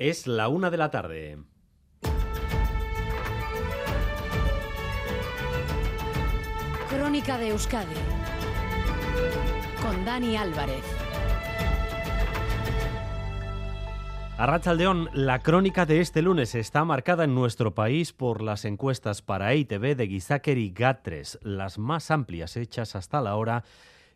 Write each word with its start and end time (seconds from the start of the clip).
Es 0.00 0.26
la 0.26 0.48
una 0.48 0.70
de 0.70 0.78
la 0.78 0.90
tarde. 0.90 1.36
Crónica 6.88 7.36
de 7.36 7.48
Euskadi 7.48 7.94
con 9.82 10.02
Dani 10.06 10.38
Álvarez. 10.38 10.82
Arrachaldeón, 14.38 15.10
la 15.12 15.40
crónica 15.40 15.84
de 15.84 16.00
este 16.00 16.22
lunes 16.22 16.54
está 16.54 16.86
marcada 16.86 17.24
en 17.24 17.34
nuestro 17.34 17.74
país 17.74 18.14
por 18.14 18.40
las 18.40 18.64
encuestas 18.64 19.20
para 19.20 19.52
EITV 19.52 19.96
de 19.96 20.06
Gizaker 20.06 20.56
y 20.56 20.72
GAT3, 20.72 21.40
las 21.42 21.78
más 21.78 22.10
amplias 22.10 22.56
hechas 22.56 22.96
hasta 22.96 23.20
la 23.20 23.36
hora 23.36 23.64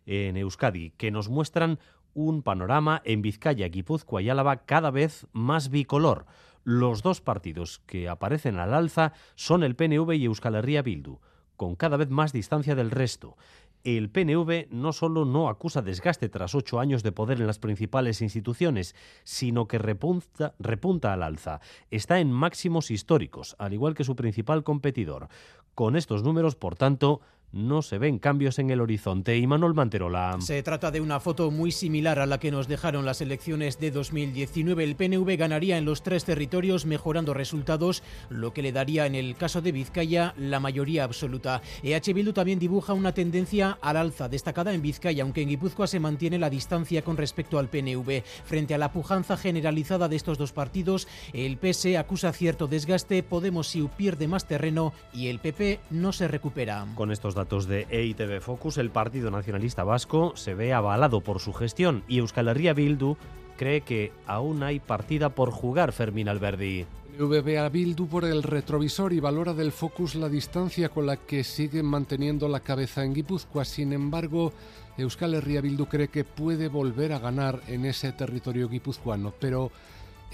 en 0.07 0.39
Euskadi, 0.39 0.93
que 0.93 1.11
nos 1.11 1.29
muestran 1.29 1.79
un 2.15 2.43
panorama 2.43 3.03
en 3.05 3.23
Vizcaya, 3.23 3.69
Guipúzcoa 3.69 4.23
y 4.23 4.31
Álava 4.31 4.65
cada 4.65 4.91
vez 4.91 5.27
más 5.33 5.69
bicolor. 5.69 6.27
Los 6.65 7.03
dos 7.03 7.21
partidos 7.21 7.81
que 7.87 8.09
aparecen 8.09 8.59
al 8.59 8.73
alza 8.73 9.13
son 9.35 9.63
el 9.63 9.77
PNV 9.77 10.13
y 10.15 10.25
Euskal 10.25 10.55
Herria 10.55 10.83
Bildu, 10.83 11.19
con 11.57 11.77
cada 11.77 11.97
vez 11.97 12.09
más 12.09 12.33
distancia 12.33 12.75
del 12.75 12.91
resto. 12.91 13.37
El 13.85 14.09
PNV 14.09 14.69
no 14.71 14.95
solo 14.95 15.27
no 15.27 15.51
acusa 15.51 15.83
desgaste 15.83 16.31
tras 16.31 16.55
ocho 16.55 16.81
años 16.81 17.03
de 17.03 17.13
poder 17.13 17.39
en 17.39 17.47
las 17.47 17.59
principales 17.59 18.23
instituciones, 18.23 18.97
sino 19.25 19.69
que 19.69 19.77
repunta, 19.77 20.55
repunta 20.59 21.13
al 21.13 21.23
alza. 21.23 21.61
Está 21.91 22.19
en 22.19 22.33
máximos 22.33 22.91
históricos, 22.91 23.57
al 23.59 23.75
igual 23.75 23.93
que 23.93 24.05
su 24.05 24.17
principal 24.17 24.65
competidor. 24.65 25.29
Con 25.75 25.97
estos 25.97 26.23
números, 26.23 26.57
por 26.57 26.77
tanto, 26.77 27.21
no 27.55 27.83
se 27.83 27.99
ven 27.99 28.19
cambios 28.19 28.59
en 28.59 28.71
el 28.71 28.81
horizonte. 28.81 29.39
Y 29.39 29.47
Manuel 29.47 29.75
Manterola. 29.75 30.37
Se 30.41 30.63
trata 30.63 30.91
de 30.91 31.01
una 31.01 31.21
foto 31.21 31.51
muy 31.51 31.71
similar 31.71 32.19
a 32.19 32.27
la 32.27 32.39
que 32.39 32.51
nos 32.51 32.69
dejaron 32.69 33.07
las 33.07 33.21
elecciones 33.21 33.79
de 33.79 33.93
2019. 33.93 34.83
El 34.83 34.97
PNV 34.97 35.37
ganaría 35.39 35.79
en 35.79 35.85
los 35.85 36.03
tres 36.03 36.25
territorios 36.25 36.85
mejorando 36.85 37.33
resultados, 37.33 38.03
lo 38.29 38.53
que 38.53 38.63
le 38.63 38.73
daría 38.73 39.07
en 39.07 39.15
el 39.15 39.37
caso 39.37 39.63
de 39.63 39.73
Vizcaya 39.73 40.35
la 40.37 40.59
mayoría 40.59 41.05
absoluta. 41.05 41.63
EH 41.83 42.13
Bildu 42.13 42.33
también 42.33 42.59
dibuja 42.59 42.93
una 42.93 43.13
tendencia 43.13 43.79
al 43.81 43.97
alza 43.97 44.29
destacada 44.29 44.75
en 44.75 44.83
Vizcaya, 44.83 45.23
aunque 45.23 45.43
en 45.43 45.49
Guipúzcoa 45.51 45.87
se 45.87 46.01
mantiene 46.01 46.39
la 46.39 46.51
distancia 46.51 47.03
con 47.03 47.17
respecto 47.17 47.59
al 47.59 47.69
PNV. 47.69 48.23
Frente 48.45 48.75
a 48.75 48.79
la 48.79 48.93
pujanza 48.93 49.37
generalizada 49.37 50.09
de 50.09 50.17
estos 50.17 50.39
dos 50.39 50.53
partidos, 50.53 51.07
el 51.33 51.57
PS 51.59 51.97
acusa 51.97 52.33
cierto 52.33 52.67
desgaste, 52.67 53.23
Podemos 53.23 53.69
Siu 53.69 53.89
pierde 53.89 54.27
más 54.27 54.47
terreno 54.47 54.93
y 55.13 55.29
el 55.29 55.39
PP 55.39 55.79
no 55.91 56.13
se 56.13 56.27
recupera. 56.27 56.87
Con 56.97 57.13
estos 57.13 57.35
datos 57.35 57.44
de 57.45 57.87
EITV 57.91 58.41
Focus, 58.41 58.79
el 58.79 58.91
Partido 58.91 59.31
Nacionalista 59.31 59.85
Vasco 59.85 60.33
se 60.35 60.55
ve 60.55 60.73
avalado 60.73 61.21
por 61.21 61.41
su 61.41 61.53
gestión 61.53 62.03
y 62.09 62.19
Euskal 62.19 62.49
Herria 62.49 62.73
Bildu 62.73 63.17
cree 63.59 63.83
que 63.83 64.13
aún 64.27 64.63
hay 64.63 64.81
partida 64.81 65.29
por 65.29 65.51
jugar 65.51 65.93
Fermín 65.93 66.31
Alberdi. 66.31 66.87
VB 67.19 67.59
a 67.59 67.69
Bildu 67.69 68.09
por 68.09 68.25
el 68.25 68.43
retrovisor 68.43 69.13
y 69.13 69.21
valora 69.21 69.53
del 69.53 69.73
Focus 69.73 70.15
la 70.15 70.31
distancia 70.31 70.89
con 70.89 71.05
la 71.07 71.19
que 71.19 71.45
siguen 71.45 71.85
manteniendo 71.85 72.49
la 72.49 72.61
cabeza 72.61 73.05
en 73.05 73.13
Guipúzcoa. 73.13 73.67
Sin 73.67 73.93
embargo, 73.93 74.53
Euskal 74.97 75.35
Herria 75.35 75.61
Bildu 75.61 75.85
cree 75.85 76.09
que 76.09 76.25
puede 76.25 76.69
volver 76.69 77.13
a 77.13 77.19
ganar 77.19 77.61
en 77.69 77.85
ese 77.85 78.11
territorio 78.13 78.71
guipuzcoano, 78.71 79.35
pero 79.39 79.71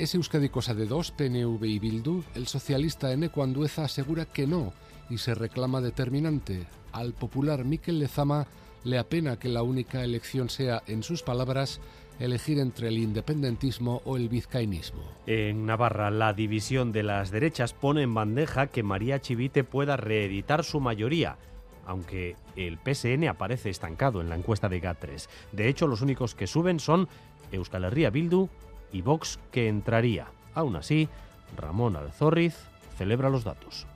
¿es 0.01 0.15
Euskadi 0.15 0.49
cosa 0.49 0.73
de 0.73 0.87
dos, 0.87 1.11
PNV 1.11 1.63
y 1.63 1.79
Bildu? 1.79 2.25
El 2.35 2.47
socialista 2.47 3.13
Eneco 3.13 3.43
Andueza 3.43 3.85
asegura 3.85 4.25
que 4.25 4.47
no 4.47 4.73
y 5.11 5.19
se 5.19 5.35
reclama 5.35 5.83
determinante. 5.83 6.67
Al 6.93 7.13
popular 7.13 7.67
Miquel 7.67 7.99
Lezama 7.99 8.47
le 8.83 8.97
apena 8.97 9.39
que 9.39 9.51
la 9.51 9.63
única 9.63 10.03
elección 10.03 10.49
sea, 10.49 10.83
en 10.87 11.03
sus 11.03 11.23
palabras, 11.23 11.83
elegir 12.19 12.61
entre 12.61 12.89
el 12.89 12.97
independentismo 12.97 14.01
o 14.07 14.17
el 14.17 14.31
vizcainismo. 14.31 15.03
En 15.27 15.67
Navarra, 15.67 16.11
la 16.11 16.33
división 16.33 16.93
de 16.93 17.03
las 17.03 17.31
derechas 17.31 17.75
pone 17.75 18.01
en 18.01 18.15
bandeja 18.15 18.69
que 18.69 18.83
María 18.83 19.21
Chivite 19.21 19.65
pueda 19.65 19.99
reeditar 19.99 20.65
su 20.65 20.81
mayoría, 20.81 21.37
aunque 21.85 22.37
el 22.57 22.79
PSN 22.79 23.29
aparece 23.29 23.69
estancado 23.69 24.23
en 24.23 24.31
la 24.31 24.37
encuesta 24.37 24.71
de 24.71 24.81
GAT3. 24.81 25.29
De 25.53 25.69
hecho, 25.69 25.87
los 25.87 26.01
únicos 26.01 26.35
que 26.35 26.47
suben 26.47 26.81
son 26.81 27.07
Euskal 27.53 27.85
Herria 27.85 28.09
Bildu 28.09 28.49
y 28.93 29.03
Vox, 29.03 29.39
que 29.53 29.69
entraría. 29.69 30.29
Aún 30.55 30.77
así, 30.77 31.09
Ramón 31.57 31.97
Alzorriz 31.97 32.55
celebra 32.97 33.31
los 33.31 33.45
datos. 33.45 33.87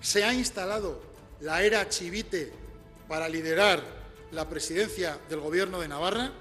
Se 0.00 0.24
ha 0.24 0.32
instalado 0.34 1.00
la 1.40 1.62
era 1.62 1.88
Chivite 1.88 2.52
para 3.08 3.28
liderar 3.28 3.80
la 4.32 4.48
presidencia 4.48 5.18
del 5.28 5.40
Gobierno 5.40 5.80
de 5.80 5.88
Navarra, 5.88 6.32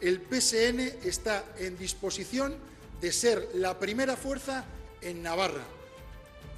el 0.00 0.20
PSN 0.20 0.80
está 1.06 1.44
en 1.58 1.76
disposición 1.76 2.54
de 3.00 3.12
ser 3.12 3.48
la 3.54 3.78
primera 3.78 4.16
fuerza 4.16 4.64
en 5.02 5.22
Navarra. 5.22 5.62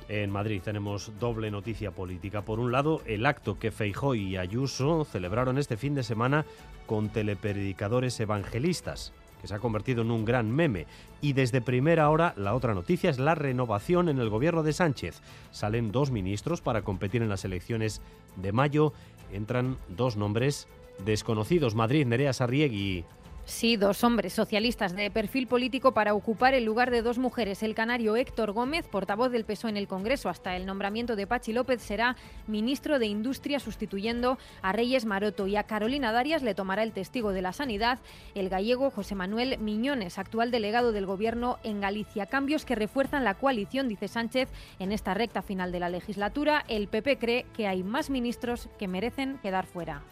En 0.08 0.30
Madrid 0.30 0.62
tenemos 0.64 1.10
doble 1.18 1.50
noticia 1.50 1.90
política. 1.90 2.42
Por 2.42 2.60
un 2.60 2.70
lado, 2.70 3.02
el 3.06 3.26
acto 3.26 3.58
que 3.58 3.72
Feijó 3.72 4.14
y 4.14 4.36
Ayuso 4.36 5.04
celebraron 5.04 5.58
este 5.58 5.76
fin 5.76 5.94
de 5.94 6.04
semana 6.04 6.46
con 6.86 7.08
telepredicadores 7.08 8.18
evangelistas 8.20 9.12
se 9.46 9.54
ha 9.54 9.58
convertido 9.58 10.02
en 10.02 10.10
un 10.10 10.24
gran 10.24 10.50
meme. 10.50 10.86
Y 11.20 11.32
desde 11.32 11.60
primera 11.60 12.10
hora, 12.10 12.34
la 12.36 12.54
otra 12.54 12.74
noticia 12.74 13.10
es 13.10 13.18
la 13.18 13.34
renovación 13.34 14.08
en 14.08 14.18
el 14.18 14.30
gobierno 14.30 14.62
de 14.62 14.72
Sánchez. 14.72 15.20
Salen 15.50 15.92
dos 15.92 16.10
ministros 16.10 16.60
para 16.60 16.82
competir 16.82 17.22
en 17.22 17.28
las 17.28 17.44
elecciones 17.44 18.00
de 18.36 18.52
mayo. 18.52 18.92
Entran 19.32 19.78
dos 19.88 20.16
nombres 20.16 20.68
desconocidos. 21.04 21.74
Madrid, 21.74 22.06
Nerea 22.06 22.32
Sarriegui. 22.32 23.04
Sí, 23.48 23.76
dos 23.76 24.02
hombres 24.02 24.32
socialistas 24.32 24.96
de 24.96 25.08
perfil 25.08 25.46
político 25.46 25.94
para 25.94 26.14
ocupar 26.14 26.52
el 26.52 26.64
lugar 26.64 26.90
de 26.90 27.00
dos 27.00 27.16
mujeres. 27.16 27.62
El 27.62 27.76
canario 27.76 28.16
Héctor 28.16 28.50
Gómez, 28.50 28.88
portavoz 28.88 29.30
del 29.30 29.44
PSOE 29.44 29.70
en 29.70 29.76
el 29.76 29.86
Congreso 29.86 30.28
hasta 30.28 30.56
el 30.56 30.66
nombramiento 30.66 31.14
de 31.14 31.28
Pachi 31.28 31.52
López, 31.52 31.80
será 31.80 32.16
ministro 32.48 32.98
de 32.98 33.06
Industria 33.06 33.60
sustituyendo 33.60 34.36
a 34.62 34.72
Reyes 34.72 35.04
Maroto 35.04 35.46
y 35.46 35.54
a 35.54 35.62
Carolina 35.62 36.10
Darias 36.10 36.42
le 36.42 36.56
tomará 36.56 36.82
el 36.82 36.90
testigo 36.90 37.30
de 37.30 37.40
la 37.40 37.52
sanidad 37.52 38.00
el 38.34 38.48
gallego 38.48 38.90
José 38.90 39.14
Manuel 39.14 39.58
Miñones, 39.58 40.18
actual 40.18 40.50
delegado 40.50 40.90
del 40.90 41.06
Gobierno 41.06 41.58
en 41.62 41.80
Galicia. 41.80 42.26
Cambios 42.26 42.64
que 42.64 42.74
refuerzan 42.74 43.22
la 43.22 43.34
coalición, 43.34 43.88
dice 43.88 44.08
Sánchez, 44.08 44.48
en 44.80 44.90
esta 44.90 45.14
recta 45.14 45.40
final 45.40 45.70
de 45.70 45.78
la 45.78 45.88
legislatura. 45.88 46.64
El 46.66 46.88
PP 46.88 47.18
cree 47.18 47.46
que 47.56 47.68
hay 47.68 47.84
más 47.84 48.10
ministros 48.10 48.68
que 48.76 48.88
merecen 48.88 49.38
quedar 49.38 49.66
fuera. 49.66 50.02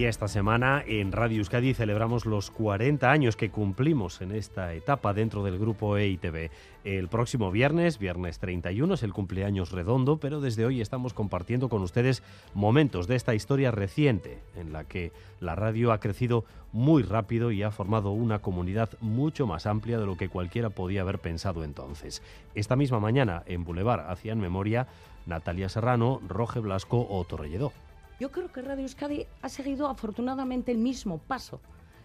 Y 0.00 0.06
esta 0.06 0.28
semana 0.28 0.82
en 0.86 1.12
Radio 1.12 1.40
Euskadi 1.40 1.74
celebramos 1.74 2.24
los 2.24 2.50
40 2.50 3.10
años 3.10 3.36
que 3.36 3.50
cumplimos 3.50 4.22
en 4.22 4.32
esta 4.32 4.72
etapa 4.72 5.12
dentro 5.12 5.44
del 5.44 5.58
grupo 5.58 5.98
EITV. 5.98 6.50
El 6.84 7.08
próximo 7.08 7.50
viernes, 7.50 7.98
viernes 7.98 8.38
31, 8.38 8.94
es 8.94 9.02
el 9.02 9.12
cumpleaños 9.12 9.72
redondo, 9.72 10.16
pero 10.16 10.40
desde 10.40 10.64
hoy 10.64 10.80
estamos 10.80 11.12
compartiendo 11.12 11.68
con 11.68 11.82
ustedes 11.82 12.22
momentos 12.54 13.08
de 13.08 13.16
esta 13.16 13.34
historia 13.34 13.72
reciente 13.72 14.38
en 14.56 14.72
la 14.72 14.84
que 14.84 15.12
la 15.38 15.54
radio 15.54 15.92
ha 15.92 16.00
crecido 16.00 16.46
muy 16.72 17.02
rápido 17.02 17.52
y 17.52 17.62
ha 17.62 17.70
formado 17.70 18.12
una 18.12 18.38
comunidad 18.38 18.88
mucho 19.02 19.46
más 19.46 19.66
amplia 19.66 19.98
de 19.98 20.06
lo 20.06 20.16
que 20.16 20.30
cualquiera 20.30 20.70
podía 20.70 21.02
haber 21.02 21.18
pensado 21.18 21.62
entonces. 21.62 22.22
Esta 22.54 22.74
misma 22.74 23.00
mañana 23.00 23.42
en 23.44 23.64
Boulevard 23.64 24.08
hacían 24.08 24.40
memoria 24.40 24.86
Natalia 25.26 25.68
Serrano, 25.68 26.22
Roge 26.26 26.60
Blasco 26.60 27.06
o 27.06 27.22
Torrelledó. 27.26 27.70
Yo 28.20 28.30
creo 28.30 28.52
que 28.52 28.60
Radio 28.60 28.82
Euskadi 28.82 29.26
ha 29.40 29.48
seguido 29.48 29.88
afortunadamente 29.88 30.70
el 30.70 30.78
mismo 30.78 31.16
paso 31.18 31.58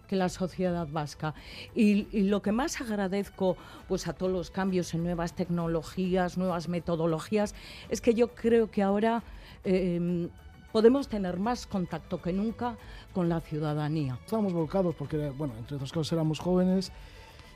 que 0.07 0.15
la 0.15 0.29
sociedad 0.29 0.87
vasca. 0.89 1.33
Y, 1.75 2.03
lo 2.29 2.41
que 2.41 2.53
más 2.53 2.79
agradezco 2.79 3.57
pues, 3.89 4.07
a 4.07 4.13
todos 4.13 4.31
los 4.31 4.49
cambios 4.49 4.93
en 4.93 5.03
nuevas 5.03 5.35
tecnologías, 5.35 6.37
nuevas 6.37 6.69
metodologías, 6.69 7.53
es 7.89 7.99
que 7.99 8.13
yo 8.13 8.29
creo 8.29 8.71
que 8.71 8.81
ahora 8.81 9.23
eh, 9.65 10.29
podemos 10.71 11.09
tener 11.09 11.37
más 11.37 11.67
contacto 11.67 12.21
que 12.21 12.31
nunca 12.31 12.77
con 13.13 13.27
la 13.27 13.41
ciudadanía. 13.41 14.17
Estábamos 14.23 14.53
volcados 14.53 14.95
porque, 14.95 15.31
bueno, 15.31 15.53
entre 15.57 15.75
otras 15.75 15.91
cosas 15.91 16.13
éramos 16.13 16.39
jóvenes 16.39 16.93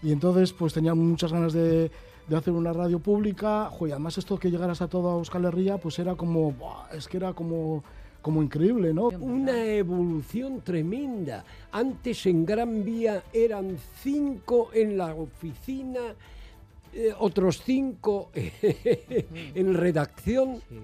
y 0.03 0.11
entonces 0.11 0.51
pues 0.51 0.73
teníamos 0.73 1.05
muchas 1.05 1.31
ganas 1.31 1.53
de, 1.53 1.91
hacer 2.35 2.53
una 2.53 2.73
radio 2.73 2.99
pública. 2.99 3.69
Joder, 3.71 3.93
además 3.93 4.17
esto 4.17 4.37
que 4.37 4.51
llegaras 4.51 4.81
a 4.81 4.87
toda 4.89 5.13
Euskal 5.13 5.45
Herria 5.45 5.77
pues 5.77 5.97
era 5.97 6.15
como, 6.15 6.53
es 6.91 7.07
que 7.07 7.17
era 7.17 7.33
como 7.33 7.83
como 8.21 8.43
increíble, 8.43 8.93
¿no? 8.93 9.07
Una 9.07 9.65
evolución 9.65 10.61
tremenda. 10.61 11.43
Antes 11.71 12.25
en 12.25 12.45
Gran 12.45 12.83
Vía 12.83 13.23
eran 13.33 13.77
cinco 14.01 14.69
en 14.73 14.97
la 14.97 15.13
oficina, 15.13 16.15
eh, 16.93 17.13
otros 17.17 17.61
cinco 17.63 18.31
en 18.33 19.73
redacción. 19.73 20.61
Sí, 20.67 20.75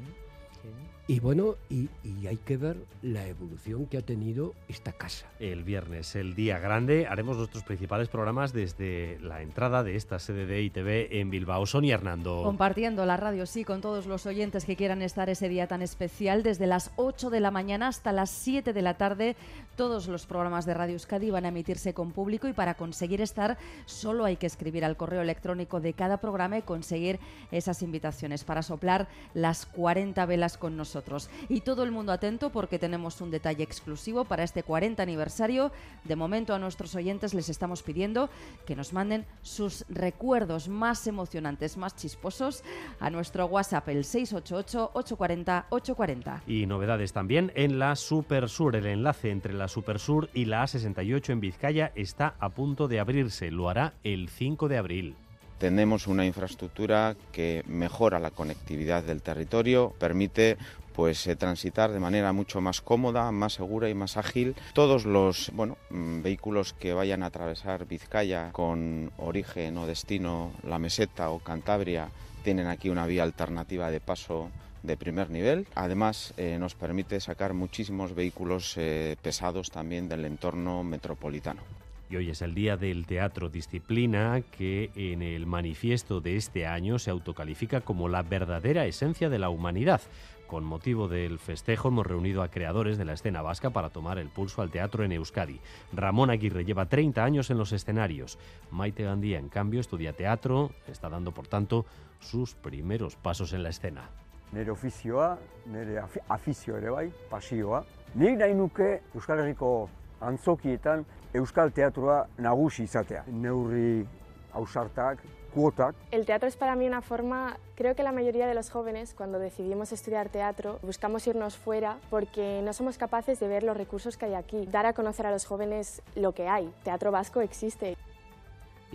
sí. 0.62 0.70
Y 1.08 1.20
bueno, 1.20 1.56
y, 1.70 1.88
y, 2.04 2.26
hay 2.26 2.38
que 2.38 2.58
ver 2.58 2.78
la 3.04 3.28
evolución 3.28 3.86
que 3.86 4.00
ha 4.00 4.02
tenido 4.02 4.56
esta 4.68 4.92
casa. 4.92 5.28
El 5.40 5.64
viernes, 5.64 6.16
el 6.16 6.34
día 6.34 6.58
grande, 6.58 7.06
haremos 7.06 7.38
nuestros 7.38 7.64
principales 7.64 8.08
programas 8.10 8.54
desde 8.54 9.20
la 9.22 9.44
entrada 9.44 9.84
de 9.84 9.98
esta 9.98 10.18
sede 10.18 10.48
de 10.48 10.64
ITV 10.64 11.20
en 11.20 11.30
Bilbao. 11.30 11.68
Sonia 11.68 11.94
Hernando. 11.94 12.42
Compartiendo 12.42 13.06
la 13.06 13.18
radio, 13.18 13.46
sí, 13.46 13.64
con 13.64 13.82
todos 13.82 14.08
los 14.08 14.26
oyentes 14.26 14.66
que 14.66 14.76
quieran 14.76 15.04
estar 15.04 15.30
ese 15.30 15.48
día 15.48 15.68
tan 15.68 15.84
especial, 15.84 16.42
desde 16.42 16.66
las 16.66 16.92
8 16.96 17.30
de 17.30 17.40
la 17.40 17.52
mañana 17.52 17.88
hasta 17.88 18.12
las 18.12 18.32
7 18.32 18.74
de 18.74 18.82
la 18.82 18.96
tarde, 18.96 19.36
Todos 19.76 20.08
los 20.08 20.26
programas 20.26 20.66
de 20.66 20.74
Radio 20.74 20.94
Euskadi 20.94 21.32
van 21.32 21.44
a 21.44 21.50
emitirse 21.50 21.94
con 21.94 22.12
público 22.12 22.48
y 22.48 22.54
para 22.54 22.76
conseguir 22.76 23.20
estar 23.20 23.58
solo 23.86 24.24
hay 24.24 24.38
que 24.38 24.46
escribir 24.48 24.86
al 24.86 24.96
correo 24.96 25.22
electrónico 25.22 25.82
de 25.82 25.92
cada 25.92 26.18
programa 26.18 26.58
y 26.58 26.62
conseguir 26.62 27.20
esas 27.52 27.82
invitaciones 27.82 28.46
para 28.46 28.64
soplar 28.64 29.10
las 29.34 29.66
40 29.66 30.26
velas 30.28 30.58
con 30.58 30.78
nosotros. 30.78 31.30
Y 31.50 31.60
todo 31.60 31.84
el 31.84 31.92
mundo 31.92 32.14
atento 32.14 32.52
porque 32.52 32.80
tenemos 32.80 33.20
un 33.20 33.32
detalle 33.32 33.64
exclusivo 33.64 34.24
para 34.24 34.44
este 34.44 34.64
40 34.64 35.04
aniversario. 35.04 35.74
De 36.06 36.16
momento 36.16 36.54
a 36.54 36.60
nuestros 36.60 36.96
oyentes 36.96 37.34
les 37.34 37.50
estamos 37.50 37.84
pidiendo 37.84 38.30
que 38.66 38.78
nos 38.78 38.94
manden 38.94 39.26
sus 39.42 39.84
recuerdos 39.90 40.70
más 40.70 41.06
emocionantes, 41.06 41.76
más 41.76 41.98
chisposos 41.98 42.64
a 43.02 43.10
nuestro 43.10 43.48
WhatsApp 43.48 43.90
el 43.90 44.06
688 44.06 44.92
840 44.94 45.66
840. 45.70 46.44
Y 46.48 46.66
novedades 46.66 47.12
también 47.12 47.52
en 47.56 47.78
la 47.78 47.98
Super 47.98 48.48
Sur. 48.48 48.78
El 48.78 48.86
enlace 48.86 49.32
entre 49.32 49.54
la 49.54 49.65
Super 49.68 50.00
Sur 50.00 50.30
y 50.34 50.46
la 50.46 50.64
A68 50.64 51.30
en 51.30 51.40
Vizcaya 51.40 51.92
está 51.96 52.36
a 52.40 52.50
punto 52.50 52.88
de 52.88 53.00
abrirse. 53.00 53.52
Lo 53.52 53.70
hará 53.70 53.94
el 54.04 54.30
5 54.30 54.68
de 54.68 54.78
abril. 54.78 55.16
Tenemos 55.58 56.08
una 56.08 56.26
infraestructura 56.26 57.16
que 57.32 57.64
mejora 57.66 58.20
la 58.20 58.32
conectividad 58.32 59.04
del 59.04 59.22
territorio, 59.22 59.94
permite 59.98 60.58
pues 60.94 61.28
eh, 61.28 61.36
transitar 61.36 61.92
de 61.92 62.00
manera 62.00 62.34
mucho 62.34 62.62
más 62.62 62.82
cómoda, 62.82 63.32
más 63.32 63.54
segura 63.54 63.90
y 63.90 63.94
más 63.94 64.18
ágil. 64.18 64.56
Todos 64.74 65.06
los 65.06 65.52
bueno, 65.54 65.78
mm, 65.90 66.22
vehículos 66.22 66.74
que 66.74 66.94
vayan 66.94 67.24
a 67.24 67.28
atravesar 67.28 67.86
Vizcaya 67.86 68.52
con 68.52 69.12
origen 69.18 69.78
o 69.78 69.88
destino 69.88 70.52
la 70.64 70.80
meseta 70.80 71.30
o 71.30 71.40
Cantabria 71.40 72.10
tienen 72.44 72.68
aquí 72.68 72.90
una 72.90 73.08
vía 73.08 73.24
alternativa 73.24 73.90
de 73.90 74.00
paso 74.00 74.52
de 74.86 74.98
primer 74.98 75.30
nivel. 75.30 75.68
Además, 75.76 76.34
eh, 76.38 76.58
nos 76.60 76.76
permite 76.76 77.20
sacar 77.20 77.54
muchísimos 77.54 78.14
vehículos 78.14 78.76
eh, 78.78 79.16
pesados 79.22 79.72
también 79.72 80.08
del 80.10 80.26
entorno 80.26 80.84
metropolitano. 80.84 81.62
Y 82.10 82.18
hoy 82.18 82.30
es 82.30 82.42
el 82.44 82.54
Día 82.54 82.78
del 82.78 83.08
Teatro, 83.08 83.50
disciplina 83.50 84.42
que 84.58 84.92
en 84.96 85.24
el 85.24 85.48
manifiesto 85.48 86.22
de 86.22 86.36
este 86.36 86.68
año 86.68 87.00
se 87.00 87.10
autocalifica 87.10 87.82
como 87.82 88.10
la 88.10 88.22
verdadera 88.22 88.86
esencia 88.86 89.28
de 89.30 89.40
la 89.40 89.50
humanidad. 89.50 90.02
Con 90.48 90.64
motivo 90.64 91.08
del 91.08 91.40
festejo 91.40 91.88
hemos 91.88 92.06
reunido 92.06 92.44
a 92.44 92.50
creadores 92.50 93.00
de 93.00 93.06
la 93.06 93.14
escena 93.14 93.42
vasca 93.42 93.72
para 93.72 93.90
tomar 93.90 94.20
el 94.20 94.30
pulso 94.30 94.62
al 94.62 94.70
teatro 94.70 95.04
en 95.04 95.14
Euskadi. 95.14 95.60
Ramón 95.92 96.30
Aguirre 96.30 96.66
lleva 96.66 96.86
30 96.86 97.24
años 97.24 97.50
en 97.50 97.58
los 97.58 97.72
escenarios. 97.72 98.38
Maite 98.70 99.04
Gandía, 99.04 99.40
en 99.40 99.50
cambio, 99.50 99.82
estudia 99.82 100.14
teatro, 100.14 100.72
está 100.88 101.10
dando, 101.10 101.32
por 101.32 101.48
tanto, 101.48 101.86
sus 102.20 102.54
primeros 102.54 103.16
pasos 103.16 103.54
en 103.54 103.64
la 103.64 103.70
escena. 103.70 104.10
Nire 104.54 104.72
ofizioa, 104.72 105.38
nire 105.66 106.00
afi- 106.02 106.22
afizio 106.30 106.78
ere 106.78 106.90
bai, 106.90 107.12
pasioa. 107.30 107.84
Nik 108.16 108.38
nahi 108.40 108.54
nuke 108.54 109.02
Euskal 109.14 109.40
Herriko 109.40 109.90
antzokietan 110.22 111.06
Euskal 111.34 111.72
Teatroa 111.74 112.28
nagusi 112.38 112.84
izatea. 112.84 113.24
Neurri 113.28 114.06
ausartak, 114.54 115.20
kuotak, 115.54 115.96
El 116.12 116.26
teatro 116.26 116.48
es 116.48 116.56
para 116.58 116.76
mí 116.76 116.88
una 116.88 117.02
forma, 117.02 117.58
creo 117.76 117.96
que 117.96 118.04
la 118.04 118.12
mayoría 118.14 118.48
de 118.48 118.54
los 118.56 118.70
jóvenes 118.70 119.14
cuando 119.14 119.40
decidimos 119.40 119.92
estudiar 119.92 120.30
teatro 120.30 120.80
buscamos 120.82 121.28
irnos 121.28 121.58
fuera 121.58 121.98
porque 122.10 122.62
no 122.64 122.72
somos 122.74 122.98
capaces 122.98 123.40
de 123.40 123.48
ver 123.48 123.64
los 123.64 123.76
recursos 123.78 124.18
que 124.18 124.26
hay 124.26 124.34
aquí, 124.34 124.66
dar 124.66 124.86
a 124.86 124.94
conocer 124.94 125.26
a 125.26 125.32
los 125.32 125.46
jóvenes 125.46 126.02
lo 126.16 126.32
que 126.34 126.48
hay. 126.48 126.74
Teatro 126.84 127.12
vasco 127.12 127.42
existe. 127.42 127.98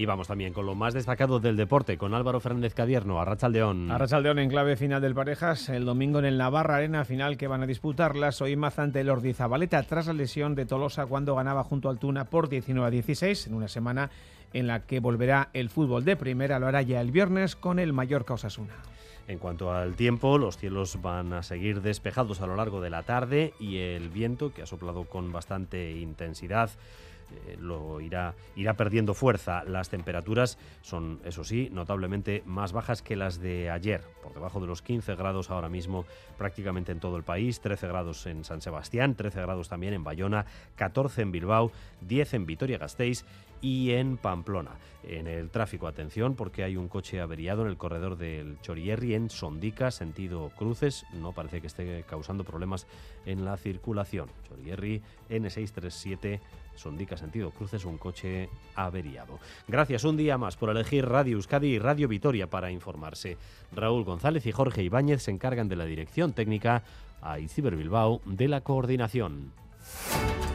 Y 0.01 0.07
vamos 0.07 0.29
también 0.29 0.55
con 0.55 0.65
lo 0.65 0.75
más 0.75 0.95
destacado 0.95 1.41
del 1.41 1.59
deporte, 1.59 1.99
con 1.99 2.15
Álvaro 2.15 2.41
Fernández 2.41 2.73
Cadierno, 2.73 3.21
Arrachaldeón. 3.21 3.91
Arrachaldeón 3.91 4.39
en 4.39 4.49
clave 4.49 4.75
final 4.77 5.03
del 5.03 5.15
Parejas, 5.15 5.69
el 5.69 5.85
domingo 5.85 6.21
en 6.21 6.25
el 6.25 6.39
Navarra 6.39 6.77
Arena 6.77 7.05
final 7.05 7.37
que 7.37 7.49
van 7.49 7.63
a 7.63 7.67
disputar 7.67 8.17
las 8.17 8.41
Oimaz 8.41 8.79
ante 8.79 9.01
el 9.01 9.11
Ordizabaleta 9.11 9.83
tras 9.83 10.07
la 10.07 10.15
lesión 10.15 10.55
de 10.55 10.65
Tolosa 10.65 11.05
cuando 11.05 11.35
ganaba 11.35 11.65
junto 11.65 11.91
al 11.91 11.99
Tuna 11.99 12.25
por 12.25 12.49
19 12.49 12.87
a 12.87 12.91
16 12.91 13.49
en 13.49 13.53
una 13.53 13.69
semana 13.69 14.11
en 14.55 14.69
la 14.69 14.87
que 14.87 15.01
volverá 15.01 15.51
el 15.53 15.69
fútbol 15.69 16.03
de 16.07 16.17
primera, 16.17 16.59
lo 16.59 16.67
hará 16.67 16.81
ya 16.81 17.03
el 17.03 17.11
viernes 17.11 17.55
con 17.55 17.79
el 17.79 17.93
Mallorca 17.93 18.33
Osasuna. 18.33 18.77
En 19.29 19.39
cuanto 19.39 19.71
al 19.71 19.97
tiempo, 19.97 20.39
los 20.39 20.57
cielos 20.57 21.03
van 21.03 21.35
a 21.35 21.43
seguir 21.43 21.83
despejados 21.83 22.41
a 22.41 22.47
lo 22.47 22.57
largo 22.57 22.81
de 22.81 22.89
la 22.89 23.03
tarde 23.03 23.53
y 23.61 23.77
el 23.77 24.09
viento, 24.09 24.55
que 24.55 24.63
ha 24.63 24.67
soplado 24.67 25.05
con 25.05 25.31
bastante 25.31 25.93
intensidad, 25.93 26.71
eh, 27.47 27.57
lo 27.61 28.01
irá, 28.01 28.35
irá 28.57 28.75
perdiendo 28.75 29.15
fuerza. 29.15 29.65
Las 29.65 29.89
temperaturas 29.89 30.59
son, 30.83 31.21
eso 31.25 31.45
sí, 31.45 31.69
notablemente 31.73 32.43
más 32.47 32.73
bajas 32.73 33.03
que 33.03 33.17
las 33.17 33.41
de 33.41 33.71
ayer, 33.71 34.03
por 34.23 34.35
debajo 34.35 34.61
de 34.61 34.67
los 34.67 34.83
15 34.83 35.15
grados 35.15 35.51
ahora 35.51 35.69
mismo 35.69 36.05
prácticamente 36.39 36.93
en 36.93 37.01
todo 37.01 37.17
el 37.17 37.23
país, 37.23 37.61
13 37.61 37.87
grados 37.89 38.27
en 38.27 38.45
San 38.45 38.61
Sebastián, 38.61 39.15
13 39.15 39.41
grados 39.43 39.69
también 39.69 39.95
en 39.95 40.05
Bayona, 40.05 40.47
14 40.77 41.23
en 41.23 41.33
Bilbao, 41.33 41.73
10 42.01 42.35
en 42.35 42.47
Vitoria-Gasteiz 42.47 43.25
y 43.61 43.93
en 43.93 44.17
Pamplona. 44.17 44.73
En 45.03 45.27
el 45.27 45.51
tráfico, 45.51 45.87
atención, 45.87 46.35
porque 46.35 46.63
hay 46.63 46.77
un 46.77 46.89
coche 46.89 47.21
averiado 47.21 47.63
en 47.63 47.69
el 47.69 47.77
corredor 47.77 48.19
del 48.19 48.61
Chorierri 48.61 49.15
en 49.15 49.31
Sondica, 49.31 49.91
sentido 49.91 50.51
cruces. 50.57 51.07
No 51.13 51.33
parece 51.33 51.61
que 51.61 51.69
esté 51.69 52.05
causando 52.09 52.45
problemas 52.45 52.87
en 53.25 53.45
la 53.45 53.57
circulación. 53.57 54.29
Chorierri 54.49 55.03
N637 55.31 56.41
Sondica 56.81 57.17
sentido 57.17 57.51
cruces, 57.51 57.85
un 57.85 57.99
coche 57.99 58.49
averiado. 58.75 59.39
Gracias 59.69 60.05
un 60.05 60.17
día 60.17 60.39
más 60.39 60.57
por 60.57 60.71
elegir 60.71 61.07
Radio 61.07 61.37
Euskadi 61.37 61.69
y 61.69 61.79
Radio 61.79 62.09
Vitoria 62.09 62.49
para 62.49 62.71
informarse. 62.71 63.37
Raúl 63.73 64.05
González 64.05 64.47
y 64.47 64.53
Jorge 64.53 64.83
Ibáñez 64.83 65.23
se 65.23 65.31
encargan 65.31 65.69
de 65.69 65.77
la 65.77 65.85
dirección 65.85 66.33
técnica, 66.33 66.83
a 67.23 67.39
Iciber 67.39 67.77
Bilbao 67.77 68.23
de 68.25 68.49
la 68.49 68.63
coordinación. 68.63 69.53